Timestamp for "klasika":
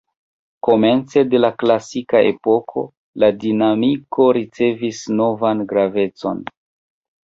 1.65-2.23